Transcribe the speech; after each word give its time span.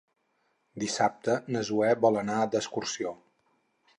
Dissabte 0.83 1.35
na 1.57 1.61
Zoè 1.69 1.91
vol 2.07 2.19
anar 2.23 2.39
d'excursió. 2.55 3.15